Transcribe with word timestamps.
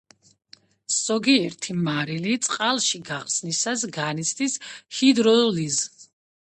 ზოგიერთი 0.95 1.75
მარილი 1.89 2.33
წყალში 2.47 3.03
გახსნისას 3.13 3.87
განიცდის 4.01 4.61
ჰიდროლიზს. 4.73 6.09